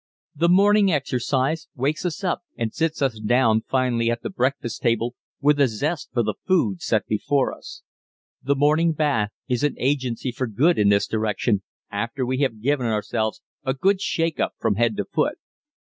The 0.35 0.49
morning 0.49 0.91
exercise 0.91 1.67
wakes 1.75 2.07
us 2.07 2.23
up 2.23 2.41
and 2.57 2.73
sits 2.73 3.03
us 3.03 3.19
down 3.19 3.61
finally 3.69 4.09
at 4.09 4.23
the 4.23 4.31
breakfast 4.31 4.81
table 4.81 5.13
with 5.39 5.61
a 5.61 5.67
zest 5.67 6.09
for 6.11 6.23
the 6.23 6.33
food 6.47 6.81
set 6.81 7.05
before 7.05 7.53
us. 7.53 7.83
The 8.41 8.55
morning 8.55 8.93
bath 8.93 9.29
is 9.47 9.63
an 9.63 9.75
agency 9.77 10.31
for 10.31 10.47
good 10.47 10.79
in 10.79 10.89
this 10.89 11.05
direction 11.05 11.61
after 11.91 12.25
we 12.25 12.39
have 12.39 12.61
given 12.63 12.87
ourselves 12.87 13.43
a 13.63 13.75
good 13.75 14.01
shake 14.01 14.39
up 14.39 14.55
from 14.59 14.73
head 14.73 14.97
to 14.97 15.05
foot. 15.05 15.37